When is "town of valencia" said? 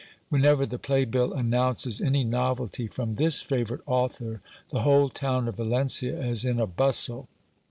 5.09-6.19